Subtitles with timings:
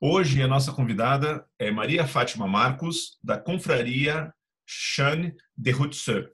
[0.00, 4.32] Hoje a nossa convidada é Maria Fátima Marcos, da Confraria
[4.64, 6.24] Chan de Hutse.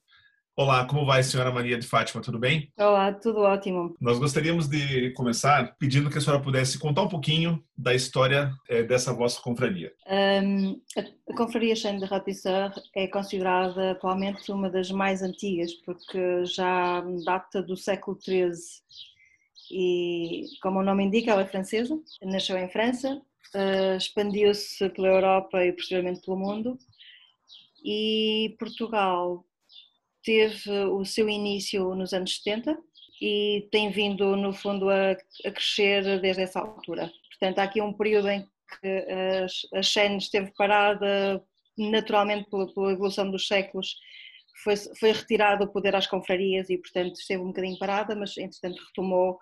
[0.55, 2.21] Olá, como vai, senhora Maria de Fátima?
[2.21, 2.71] Tudo bem?
[2.79, 3.97] Olá, tudo ótimo.
[3.99, 8.83] Nós gostaríamos de começar pedindo que a senhora pudesse contar um pouquinho da história é,
[8.83, 9.95] dessa vossa confraria.
[10.07, 17.03] Um, a Confraria Chan de Ratisseur é considerada atualmente uma das mais antigas, porque já
[17.25, 18.53] data do século XIII
[19.71, 23.23] e, como o nome indica, ela é francesa, nasceu em França
[23.55, 26.79] uh, expandiu-se pela Europa e posteriormente pelo mundo.
[27.85, 29.45] E Portugal
[30.23, 32.79] teve o seu início nos anos 70
[33.21, 37.13] e tem vindo, no fundo, a, a crescer desde essa altura.
[37.31, 38.89] Portanto, há aqui um período em que
[39.73, 39.81] a, a
[40.17, 41.43] esteve parada
[41.77, 43.97] naturalmente pela, pela evolução dos séculos,
[44.63, 48.83] foi, foi retirado o poder às confrarias e, portanto, esteve um bocadinho parada, mas, entretanto,
[48.87, 49.39] retomou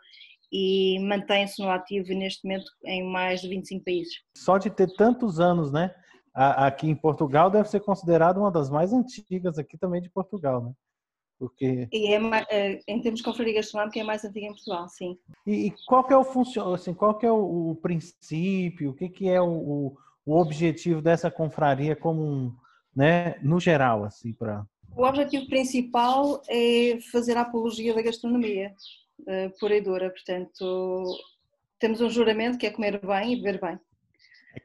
[0.53, 4.21] e mantém-se no ativo neste momento em mais de 25 países.
[4.37, 5.95] Só de ter tantos anos, né?
[6.35, 10.73] Aqui em Portugal deve ser considerada uma das mais antigas aqui também de Portugal, né?
[11.39, 11.89] Porque...
[11.91, 15.19] E é, é em termos de confraria gastronómica é mais antiga em Portugal, sim.
[15.47, 16.73] E, e qual que é o funcio...
[16.73, 21.31] assim, qual que é o, o princípio, o que, que é o, o, objetivo dessa
[21.31, 22.55] confraria como um,
[22.95, 24.65] né, no geral, assim, para...
[24.95, 28.73] O objetivo principal é fazer a apologia da gastronomia
[29.23, 30.11] uh, pura e dura.
[30.11, 31.05] Portanto,
[31.79, 33.79] temos um juramento que é comer bem e beber bem.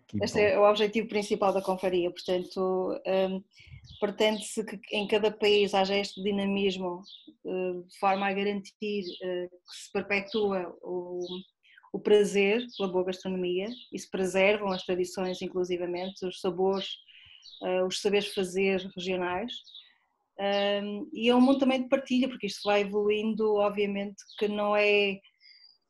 [0.08, 0.44] Que este bom.
[0.44, 2.11] é o objetivo principal da confraria.
[2.11, 3.44] Portanto, um,
[3.99, 7.02] pretende-se que em cada país haja este dinamismo
[7.44, 11.26] uh, de forma a garantir uh, que se perpetua o,
[11.93, 16.87] o prazer pela boa gastronomia e se preservam as tradições, inclusivamente, os sabores,
[17.61, 19.53] uh, os saberes fazer regionais
[20.39, 24.75] um, e é um mundo também de partilha, porque isto vai evoluindo, obviamente, que não
[24.75, 25.20] é.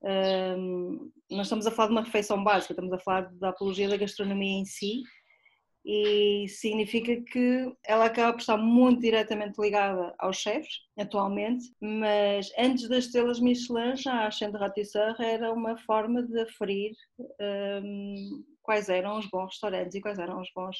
[0.02, 3.98] Um, nós estamos a falar de uma refeição básica, estamos a falar da apologia da
[3.98, 5.02] gastronomia em si,
[5.90, 12.90] e significa que ela acaba por estar muito diretamente ligada aos chefes, atualmente, mas antes
[12.90, 19.18] das estrelas Michelin, já a Chaîne de era uma forma de aferir um, quais eram
[19.18, 20.76] os bons restaurantes e quais eram os bons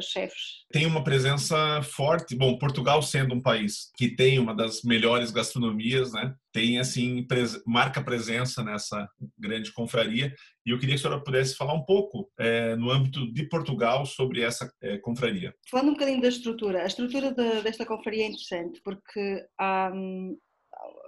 [0.00, 0.64] chefes.
[0.70, 2.36] Tem uma presença forte.
[2.36, 6.34] Bom, Portugal sendo um país que tem uma das melhores gastronomias, né?
[6.52, 10.34] Tem assim pres marca presença nessa grande confraria.
[10.66, 14.04] E eu queria que a senhora pudesse falar um pouco é, no âmbito de Portugal
[14.04, 15.54] sobre essa é, confraria.
[15.70, 19.90] Falando um bocadinho da estrutura, a estrutura de, desta confraria é interessante porque há,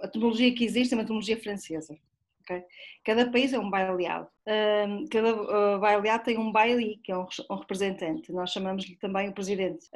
[0.01, 1.95] a terminologia que existe é uma terminologia francesa.
[3.03, 4.27] Cada país é um bailiado.
[4.47, 8.31] Um, cada uh, bailiado tem um baile, que é um, um representante.
[8.31, 9.87] Nós chamamos-lhe também o presidente.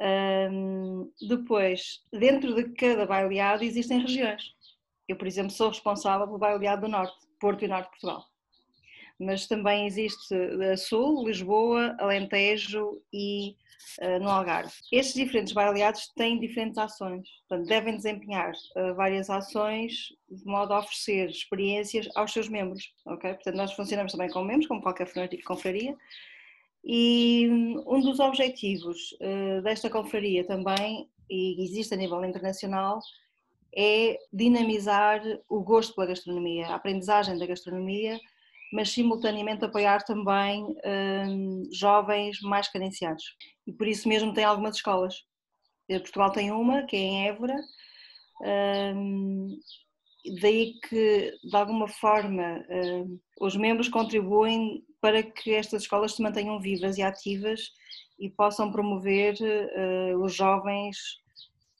[0.50, 4.54] Um, depois, dentro de cada bailiado existem regiões.
[5.08, 8.24] Eu, por exemplo, sou responsável pelo bailiado do Norte, Porto e Norte de Portugal.
[9.18, 10.34] Mas também existe
[10.72, 13.56] a Sul, Lisboa, Alentejo e
[14.00, 14.72] uh, no Algarve.
[14.92, 19.92] Estes diferentes baileados têm diferentes ações, portanto, devem desempenhar uh, várias ações
[20.30, 23.34] de modo a oferecer experiências aos seus membros, ok?
[23.34, 25.10] Portanto, nós funcionamos também com membros, como qualquer
[25.44, 25.96] confraria,
[26.84, 27.48] e
[27.86, 33.00] um dos objetivos uh, desta confraria também, e existe a nível internacional,
[33.76, 38.18] é dinamizar o gosto pela gastronomia, a aprendizagem da gastronomia,
[38.72, 43.24] mas simultaneamente apoiar também um, jovens mais carenciados.
[43.66, 45.14] E por isso mesmo tem algumas escolas.
[45.88, 47.56] Eh, Portugal tem uma, que é em Évora,
[48.94, 49.58] um,
[50.40, 56.60] daí que, de alguma forma, um, os membros contribuem para que estas escolas se mantenham
[56.60, 57.60] vivas e ativas
[58.18, 60.96] e possam promover uh, os jovens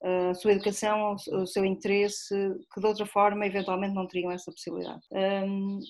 [0.03, 2.35] a sua educação, o seu interesse,
[2.73, 5.01] que de outra forma eventualmente não teriam essa possibilidade.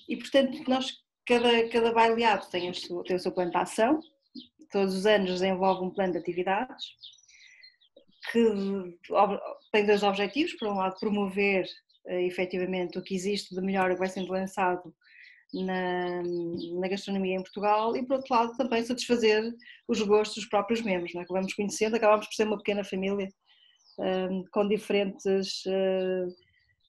[0.07, 0.93] E portanto, nós,
[1.25, 3.99] cada, cada baileado tem o, seu, tem o seu plano de ação,
[4.71, 6.85] todos os anos desenvolve um plano de atividades
[8.31, 8.97] que
[9.71, 11.65] tem dois objetivos, por um lado promover
[12.07, 14.93] uh, efetivamente o que existe de melhor que vai sendo lançado
[15.53, 16.21] na,
[16.79, 19.53] na, gastronomia em Portugal e, por outro lado, também satisfazer
[19.87, 21.13] os gostos dos próprios membros.
[21.13, 21.23] Não é?
[21.23, 23.29] Acabamos conhecendo, acabamos por ser uma pequena família
[24.51, 26.27] com diferentes uh,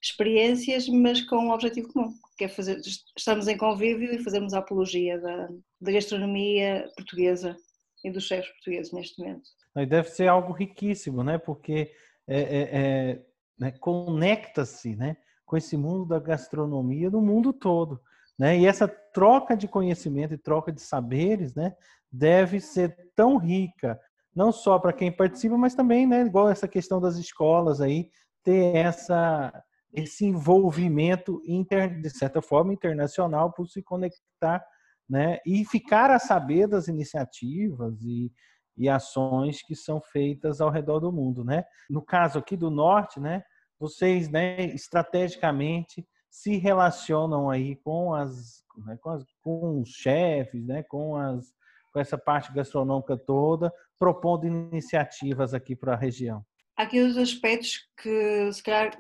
[0.03, 2.81] experiências, mas com um objetivo comum, que é fazer,
[3.17, 5.49] estamos em convívio e fazermos a apologia da,
[5.81, 7.57] da gastronomia portuguesa
[8.05, 9.49] e dos chefes portugueses neste momento.
[9.77, 11.39] E deve ser algo riquíssimo, né?
[11.39, 11.93] Porque
[12.27, 13.23] é, é, é,
[13.59, 13.73] né?
[13.81, 15.17] conecta-se né?
[15.45, 18.01] com esse mundo da gastronomia no mundo todo.
[18.39, 18.59] Né?
[18.59, 21.75] E essa troca de conhecimento e troca de saberes né?
[22.11, 23.99] deve ser tão rica,
[24.35, 28.09] não só para quem participa, mas também, né, igual essa questão das escolas aí,
[28.45, 29.53] ter essa,
[29.93, 34.65] esse envolvimento, inter, de certa forma, internacional, por se conectar
[35.09, 38.31] né, e ficar a saber das iniciativas e,
[38.77, 41.65] e ações que são feitas ao redor do mundo, né?
[41.89, 43.43] No caso aqui do norte, né,
[43.81, 50.83] vocês, né, estrategicamente se relacionam aí com as, né, com, as, com os chefes, né,
[50.83, 51.53] com as
[51.93, 56.45] com essa parte gastronômica toda, propondo iniciativas aqui para a região.
[56.77, 58.97] Aqui os aspectos que se calhar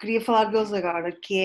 [0.00, 1.38] queria falar deles agora, que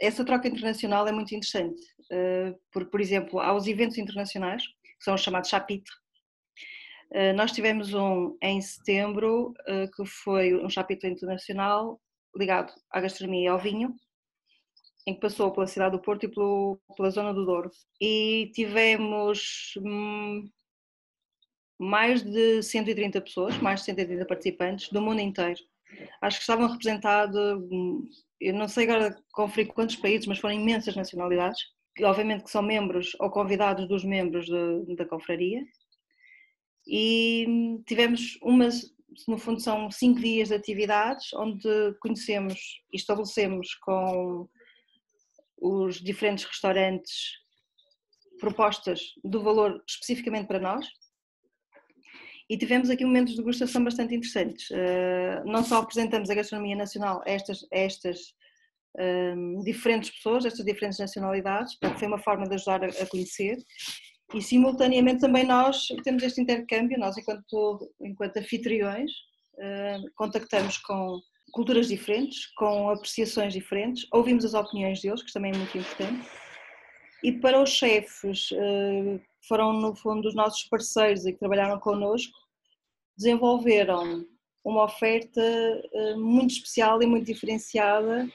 [0.00, 1.80] é essa troca internacional é muito interessante,
[2.10, 5.94] eh, porque, por exemplo, há os eventos internacionais, que são os chamados chapitres,
[7.12, 12.00] eh, nós tivemos um em setembro, eh, que foi um chapitre internacional
[12.36, 13.94] ligado à gastronomia e ao vinho,
[15.08, 17.70] em que passou pela cidade do Porto e pelo, pela zona do Douro.
[17.98, 20.46] E tivemos hum,
[21.78, 25.58] mais de 130 pessoas, mais de 130 participantes do mundo inteiro.
[26.20, 27.38] Acho que estavam representados,
[27.72, 28.06] hum,
[28.38, 31.62] eu não sei agora conferir quantos países, mas foram imensas nacionalidades,
[31.96, 35.62] que obviamente que são membros ou convidados dos membros de, da confraria
[36.86, 38.94] e tivemos umas,
[39.26, 41.68] no fundo são cinco dias de atividades onde
[42.00, 44.48] conhecemos e estabelecemos com
[45.60, 47.32] os diferentes restaurantes
[48.40, 50.86] propostas do valor especificamente para nós
[52.48, 54.70] e tivemos aqui momentos de degustação bastante interessantes.
[54.70, 58.18] Uh, não só apresentamos a gastronomia nacional a estas, a estas
[58.98, 63.58] um, diferentes pessoas, estas diferentes nacionalidades, porque foi uma forma de ajudar a, a conhecer
[64.34, 69.10] e simultaneamente também nós temos este intercâmbio, nós enquanto, enquanto anfitriões
[69.54, 71.20] uh, contactamos com
[71.52, 76.28] culturas diferentes, com apreciações diferentes, ouvimos as opiniões deles, que também é muito importante,
[77.22, 82.32] e para os chefes, uh, foram no fundo os nossos parceiros e que trabalharam connosco,
[83.16, 84.24] desenvolveram
[84.64, 88.28] uma oferta uh, muito especial e muito diferenciada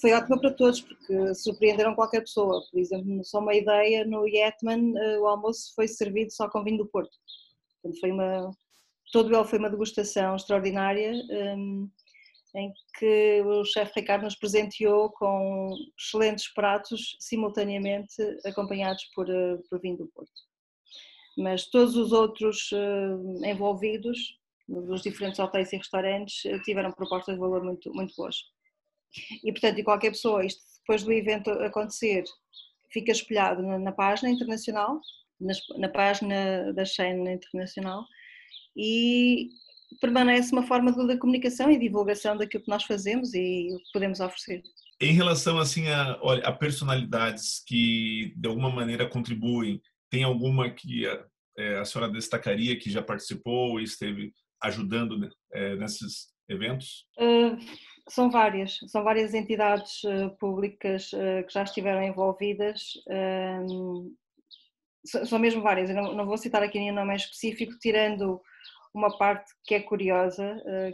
[0.00, 2.62] foi ótima para todos, porque surpreenderam qualquer pessoa.
[2.70, 6.78] Por exemplo, só uma ideia, no Yetman eh, o almoço foi servido só com vinho
[6.78, 7.10] do Porto.
[7.82, 8.50] Portanto, foi uma,
[9.12, 11.12] todo ele foi uma degustação extraordinária,
[12.54, 19.80] em que o chefe Ricardo nos presenteou com excelentes pratos, simultaneamente acompanhados por, eh, por
[19.80, 20.32] vinho do Porto.
[21.36, 24.18] Mas todos os outros uh, envolvidos,
[24.68, 28.36] nos diferentes hotéis e restaurantes, tiveram propostas de valor muito, muito boas.
[29.44, 32.24] E, portanto, e qualquer pessoa, isto depois do evento acontecer,
[32.92, 35.00] fica espelhado na, na página internacional,
[35.40, 38.04] na, na página da Shane Internacional,
[38.76, 39.50] e
[40.00, 44.20] permanece uma forma de, comunicação e divulgação daquilo que nós fazemos e o que podemos
[44.20, 44.62] oferecer.
[45.00, 49.80] Em relação assim a, olha, a personalidades que de alguma maneira contribuem,
[50.10, 51.24] tem alguma que a,
[51.58, 57.06] é, a senhora destacaria que já participou e esteve ajudando né, é, nesses eventos?
[57.18, 57.56] Uh,
[58.08, 62.94] são várias, são várias entidades uh, públicas uh, que já estiveram envolvidas,
[65.04, 68.40] são mesmo várias, eu não, não, vou citar aqui nenhum nome específico, tirando
[68.98, 70.92] uma parte que é curiosa, uh,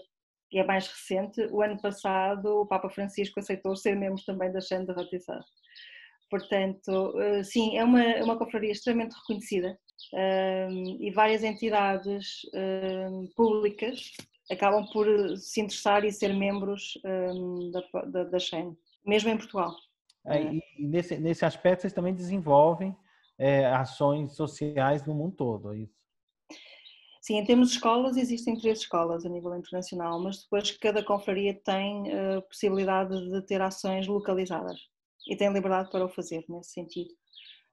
[0.50, 4.60] que é mais recente, o ano passado o Papa Francisco aceitou ser membro também da
[4.60, 5.42] Xande de Ratissar.
[6.30, 9.78] Portanto, sim, é uma, é uma confraria extremamente reconhecida
[10.12, 14.10] um, e várias entidades um, públicas
[14.50, 15.06] acabam por
[15.36, 16.94] se interessar e ser membros
[17.72, 19.74] da, da, da Shen, mesmo em Portugal.
[20.26, 22.96] É, e nesse, nesse aspecto, vocês também desenvolvem
[23.38, 26.03] é, ações sociais no mundo todo, é isso?
[27.24, 31.54] Sim, em termos de escolas, existem três escolas a nível internacional, mas depois cada confraria
[31.54, 34.78] tem a uh, possibilidade de ter ações localizadas
[35.26, 37.08] e tem liberdade para o fazer nesse sentido,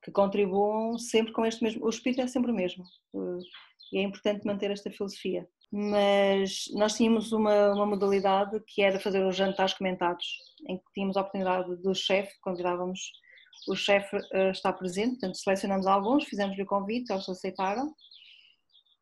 [0.02, 1.86] que contribuam sempre com este mesmo.
[1.86, 3.40] O espírito é sempre o mesmo uh,
[3.92, 9.26] e é importante manter esta filosofia mas nós tínhamos uma, uma modalidade que era fazer
[9.26, 10.26] os jantares comentados,
[10.68, 13.00] em que tínhamos a oportunidade do chefe, convidávamos
[13.70, 17.94] o chefe a estar presente, portanto selecionamos alguns, fizemos-lhe o convite, eles aceitaram,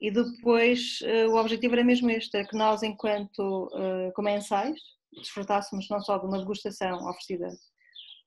[0.02, 4.80] e depois eh, o objetivo era mesmo este, é que nós enquanto eh, comensais
[5.18, 7.50] desfrutássemos não só de uma degustação oferecida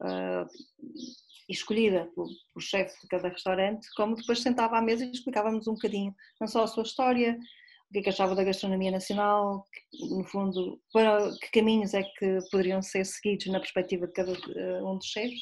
[0.00, 0.46] uh,
[1.48, 5.74] escolhida pelo, pelo chefe de cada restaurante, como depois sentava à mesa e explicávamos um
[5.74, 7.38] bocadinho, não só a sua história,
[7.88, 9.66] o que é que achava da gastronomia nacional,
[10.10, 14.82] no fundo, para que caminhos é que poderiam ser seguidos na perspectiva de cada eh,
[14.82, 15.40] um dos chefes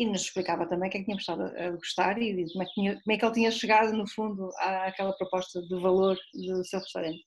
[0.00, 2.66] e nos explicava também o que é que tínhamos estado a gostar e como é
[2.66, 6.64] que, tinha, como é que ele tinha chegado, no fundo, àquela proposta de valor do
[6.64, 7.22] seu restaurante.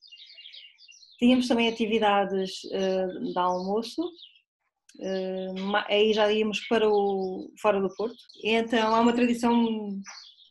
[1.20, 8.18] Tínhamos também atividades uh, de almoço, uh, aí já íamos para o fora do Porto.
[8.42, 10.00] Então há uma tradição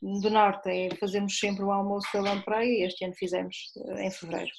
[0.02, 4.10] do Norte, é fazermos sempre o almoço da lampreia e este ano fizemos uh, em
[4.10, 4.52] fevereiro.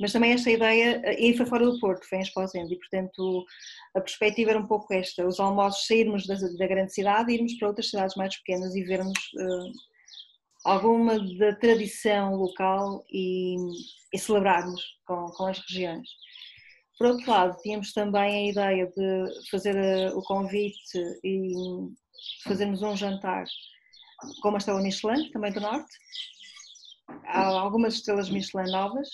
[0.00, 3.44] Mas também esta ideia, e foi fora do Porto, foi em Esposende, e portanto
[3.94, 7.54] a perspectiva era um pouco esta, os almoços sairmos da, da grande cidade e irmos
[7.54, 9.72] para outras cidades mais pequenas e vermos uh,
[10.64, 13.56] alguma da tradição local e,
[14.12, 16.08] e celebrarmos com, com, as regiões.
[16.98, 21.52] Por outro lado, tínhamos também a ideia de fazer eh, o convite e
[22.44, 23.44] fazermos um jantar
[24.40, 25.92] com uma estrela Michelin, também do Norte.
[27.26, 29.08] Há algumas estrelas Michelin novas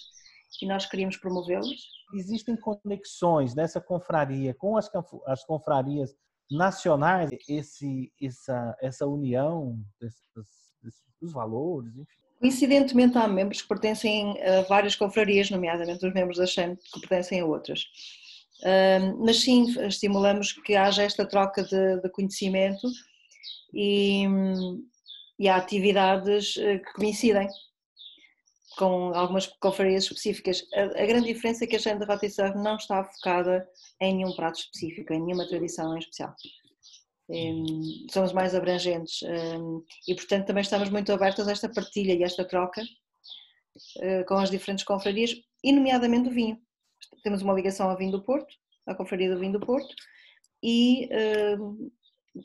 [0.60, 1.68] e nós queríamos promovê-las.
[2.14, 4.90] Existem conexões nessa confraria com as,
[5.26, 6.14] as confrarias
[6.50, 10.20] nacionais, esse, essa, essa união desses,
[11.20, 12.20] dos valores, enfim.
[12.40, 17.40] Coincidentemente, há membros que pertencem a várias confrarias, nomeadamente os membros da SHAM que pertencem
[17.40, 17.84] a outras.
[19.18, 22.88] mas sim, estimulamos que haja esta troca de, de conhecimento
[23.74, 24.24] e,
[25.38, 27.46] e há atividades eh, que coincidem
[28.80, 30.66] com algumas confrarias específicas.
[30.72, 33.68] A, a, grande diferença é que a Shane de Rota e Surf não está focada
[34.00, 36.34] em nenhum prato específico, em nenhuma tradição em especial.
[37.28, 42.22] Um, somos mais abrangentes um, e, portanto, também estamos muito abertos a esta partilha e
[42.22, 46.58] esta troca uh, com as diferentes confrarias, e nomeadamente o vinho.
[47.22, 48.52] Temos uma ligação ao vinho do Porto,
[48.86, 49.94] à confraria do vinho do Porto,
[50.62, 51.06] e
[51.58, 51.92] uh,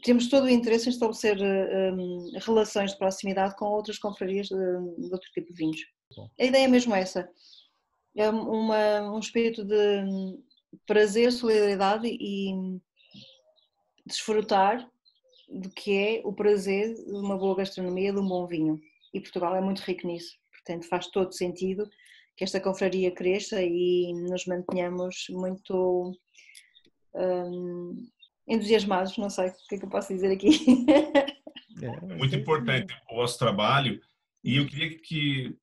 [0.03, 5.13] temos todo o interesse em estabelecer uh, relações de proximidade com outras confrarias de, de
[5.13, 5.94] outro tipo de vinhos.
[6.39, 7.29] A ideia é mesmo essa.
[8.15, 10.37] É uma, um espírito de
[10.85, 12.79] prazer, solidariedade e
[14.05, 14.89] desfrutar
[15.49, 18.79] do que é o prazer de uma boa gastronomia, de um bom vinho.
[19.13, 20.37] E Portugal é muito rico nisso.
[20.51, 21.89] Portanto, faz todo sentido
[22.35, 26.17] que esta confraria cresça e nos mantenhamos muito
[27.13, 28.07] hum,
[28.47, 29.17] entusiasmados.
[29.17, 30.49] Não sei o que é que eu posso dizer aqui.
[31.83, 33.99] É muito importante o vosso trabalho
[34.41, 35.57] e eu queria que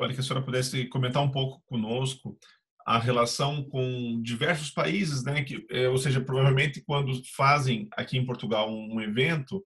[0.00, 2.38] Olha, que a senhora pudesse comentar um pouco conosco
[2.86, 5.44] a relação com diversos países, né?
[5.44, 9.62] Que, é, ou seja, provavelmente quando fazem aqui em Portugal um evento,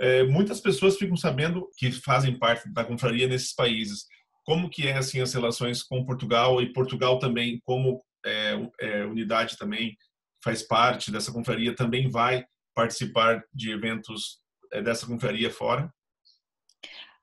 [0.00, 4.06] é, muitas pessoas ficam sabendo que fazem parte da confraria nesses países.
[4.44, 9.96] Como que é assim as relações com Portugal e Portugal também como é, unidade também
[10.42, 14.40] faz parte dessa confraria também vai participar de eventos
[14.82, 15.92] dessa confraria fora?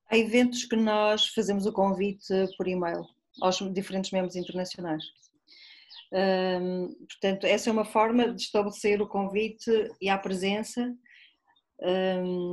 [0.10, 3.06] Há eventos que nós fazemos o convite por e-mail
[3.42, 5.04] aos diferentes membros internacionais.
[7.10, 9.70] Portanto, essa é uma forma de estabelecer o convite
[10.02, 10.96] e a presença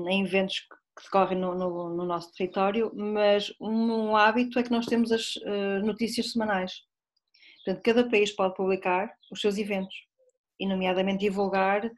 [0.09, 0.61] em eventos
[0.97, 5.35] que decorrem no, no, no, nosso território, mas um, hábito é que nós temos as
[5.37, 6.83] uh, notícias semanais.
[7.65, 9.95] Portanto, cada país pode publicar os seus eventos
[10.61, 11.91] e, nomeadamente, divulgar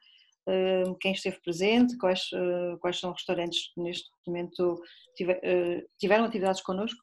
[1.01, 4.81] quem esteve presente, quais, eh, quais são restaurantes que neste momento
[5.21, 7.03] eh, tiveram atividades connosco,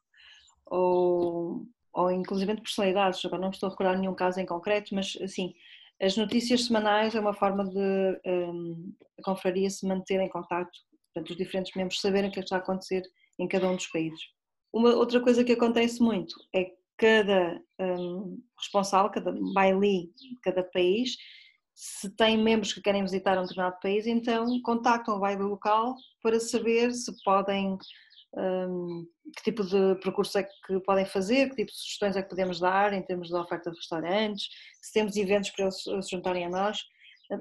[0.66, 5.54] ou, ou inclusive personalidades, agora não estou a recordar nenhum caso em concreto, mas assim,
[6.00, 10.72] as notícias semanais é uma forma de um, a confraria se manter em contato,
[11.12, 13.02] portanto os diferentes membros saberem o que está a acontecer
[13.38, 14.20] em cada um dos países.
[14.72, 20.62] Uma outra coisa que acontece muito é que cada um, responsável, cada baili de cada
[20.62, 21.16] país
[21.74, 26.38] se têm membros que querem visitar um determinado país, então contactam o vibe local para
[26.38, 27.76] saber se podem,
[28.36, 32.28] um, que tipo de percurso é que podem fazer, que tipo de sugestões é que
[32.28, 34.48] podemos dar em termos de oferta de restaurantes,
[34.80, 36.78] se temos eventos para eles se juntarem a nós.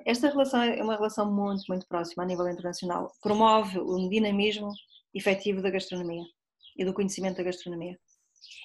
[0.05, 3.11] Esta relação é uma relação muito, muito próxima a nível internacional.
[3.21, 4.71] Promove o dinamismo
[5.13, 6.23] efetivo da gastronomia
[6.77, 7.99] e do conhecimento da gastronomia.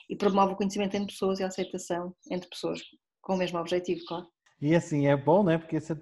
[0.08, 2.80] E promove o conhecimento entre pessoas e a aceitação entre pessoas,
[3.20, 4.26] com o mesmo objetivo, claro.
[4.60, 5.58] E assim, é bom, né?
[5.58, 5.96] Porque você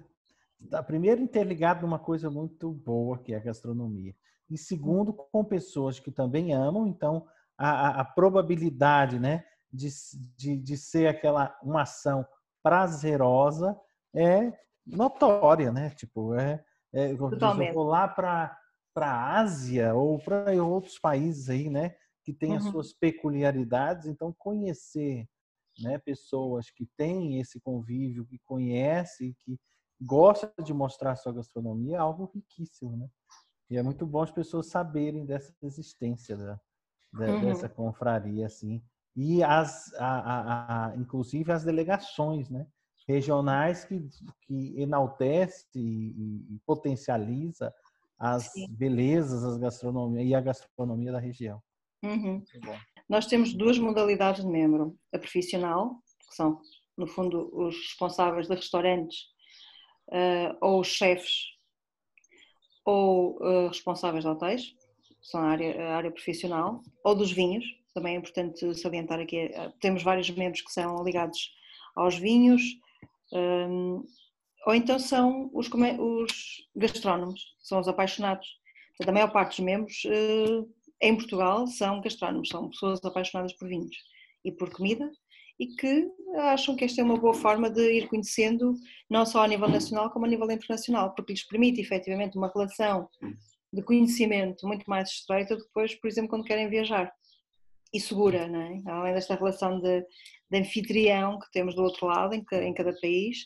[0.63, 4.15] está primeiro interligado numa coisa muito boa, que é a gastronomia.
[4.49, 9.89] E segundo, com pessoas que também amam, então a, a, a probabilidade, né, de,
[10.35, 12.25] de, de ser aquela uma ação
[12.63, 13.77] prazerosa
[14.15, 14.53] é
[14.85, 15.89] notória, né?
[15.91, 17.17] Tipo, é, é eu
[17.73, 18.57] vou lá para
[18.95, 22.57] a Ásia ou para outros países aí, né, que têm uhum.
[22.57, 25.27] as suas peculiaridades, então conhecer
[25.81, 29.59] né, pessoas que têm esse convívio, que conhecem, que
[30.01, 33.07] gosta de mostrar a sua gastronomia, é algo riquíssimo, né?
[33.69, 36.59] E é muito bom as pessoas saberem dessa existência da,
[37.13, 37.41] da uhum.
[37.41, 38.81] dessa confraria, assim.
[39.15, 42.67] E as, a, a, a, inclusive as delegações, né?
[43.07, 44.07] regionais que,
[44.41, 47.73] que enaltece e, e potencializa
[48.19, 48.67] as Sim.
[48.69, 51.61] belezas as gastronomia, e a gastronomia da região.
[52.03, 52.43] Uhum.
[53.09, 56.59] Nós temos duas modalidades de membro: a profissional, que são,
[56.97, 59.25] no fundo, os responsáveis de restaurantes
[60.09, 61.57] uh, ou os chefes
[62.85, 64.73] ou uh, responsáveis de hotéis,
[65.21, 69.73] são a área, a área profissional, ou dos vinhos, também é importante salientar aqui, eh,
[69.81, 71.51] temos vários membros que são ligados
[71.95, 72.61] aos vinhos,
[73.33, 74.05] um,
[74.65, 78.47] ou então são os, os, gastrónomos, são os apaixonados.
[79.05, 80.69] a maior parte dos membros uh,
[81.01, 83.95] em Portugal são gastrónomos, são pessoas apaixonadas por vinhos
[84.43, 85.09] e por comida
[85.59, 88.75] e que acham que esta é uma boa forma de ir conhecendo,
[89.09, 93.09] não só a nível nacional como a nível internacional, porque lhes permite efetivamente uma relação
[93.73, 97.11] de conhecimento muito mais estreita depois, por exemplo, quando querem viajar
[97.93, 98.81] e segura, não é?
[98.85, 100.01] além desta relação de,
[100.49, 103.45] de anfitrião que temos do outro lado, em, em cada país.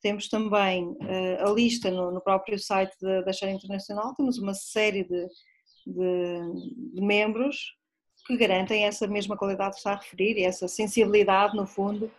[0.00, 4.54] Temos também uh, a lista no, no, próprio site da, da Share Internacional, temos uma
[4.54, 5.26] série de,
[5.92, 7.76] de, de, membros
[8.26, 12.10] que garantem essa mesma qualidade que está a referir e essa sensibilidade, no fundo,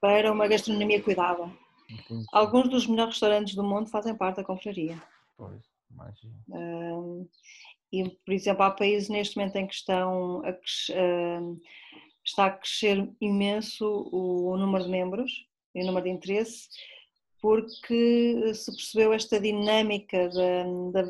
[0.00, 1.50] para uma gastronomia cuidada.
[1.90, 2.26] Entendi.
[2.32, 5.00] Alguns dos melhores restaurantes do mundo fazem parte da confraria.
[5.36, 6.34] Pois, imagino.
[6.48, 7.28] Uh,
[7.92, 11.60] e, por exemplo, há países neste momento em que estão a, uh,
[12.24, 16.68] está a crescer imenso o, o número de membros e o número de interesse,
[17.40, 21.02] porque se percebeu esta dinâmica de,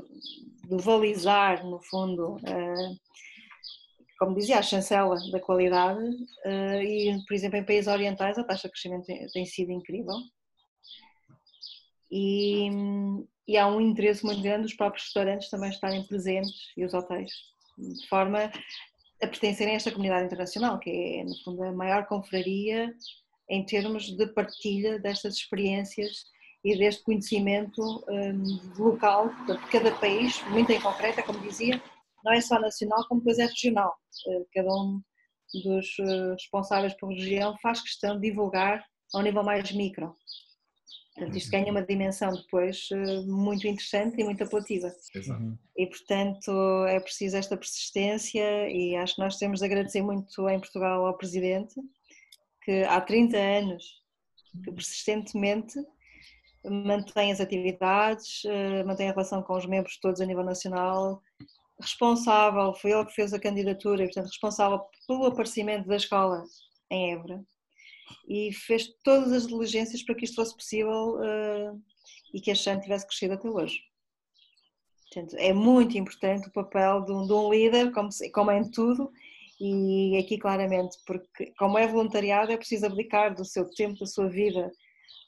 [0.77, 2.99] de no fundo, uh,
[4.19, 8.69] como dizia, a chancela da qualidade, uh, e, por exemplo, em países orientais a taxa
[8.69, 10.17] de crescimento tem sido incrível.
[12.11, 12.69] E,
[13.47, 17.31] e, há um interesse muito grande dos próprios restaurantes também estarem presentes e os hotéis,
[17.77, 18.51] de forma
[19.23, 22.95] a pertencerem a esta comunidade internacional, que é, no fundo, a maior confraria
[23.49, 26.27] em termos de partilha destas experiências
[26.69, 31.83] e deste conhecimento um, local de cada país, muito em concreto, é como dizia,
[32.23, 33.97] não é só nacional, como depois é regional.
[34.29, 35.01] Eh, cada um
[35.65, 40.15] dos eh, responsáveis por região faz questão de divulgar ao nível mais micro.
[41.15, 44.93] Portanto, isto ganha uma dimensão depois eh, muito interessante e muito apelativa.
[45.15, 45.59] Exato.
[45.75, 50.61] E, portanto, é preciso esta persistência e acho que nós temos de agradecer muito em
[50.61, 51.75] Portugal ao Presidente,
[52.63, 53.85] que há 30 anos,
[54.63, 55.79] que persistentemente
[56.65, 61.23] mantém as atividades, eh, mantém a relação com os membros todos a nível nacional,
[61.81, 66.45] responsável, foi ele que fez a candidatura, portanto, responsável pelo aparecimento da escola
[66.91, 67.45] em Évora
[68.27, 71.81] e fez todas as diligências para que isto fosse possível uh,
[72.35, 73.81] e que a Xan tivesse crescido até hoje.
[75.13, 78.71] Portanto, é muito importante o papel de um, de um líder, como, como é em
[78.71, 79.11] tudo,
[79.61, 84.29] e aqui claramente, porque como é voluntariado, é preciso abdicar do seu tempo, da sua
[84.29, 84.71] vida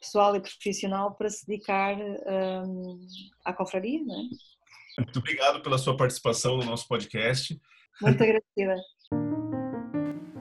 [0.00, 3.06] pessoal e profissional para se dedicar um,
[3.44, 4.02] à confraria.
[4.02, 5.02] Não é?
[5.02, 7.60] Muito obrigado pela sua participação no nosso podcast.
[8.00, 8.76] Muito agradecida.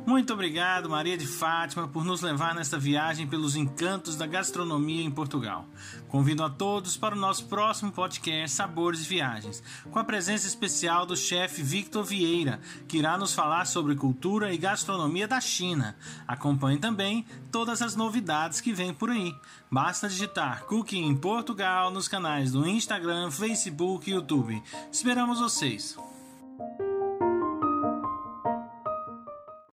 [0.09, 5.11] Muito obrigado, Maria de Fátima, por nos levar nesta viagem pelos encantos da gastronomia em
[5.11, 5.67] Portugal.
[6.07, 11.05] Convido a todos para o nosso próximo podcast Sabores e Viagens, com a presença especial
[11.05, 15.95] do chefe Victor Vieira, que irá nos falar sobre cultura e gastronomia da China.
[16.27, 19.35] Acompanhe também todas as novidades que vêm por aí.
[19.69, 24.59] Basta digitar Cooking em Portugal nos canais do Instagram, Facebook e YouTube.
[24.91, 26.08] Esperamos vocês!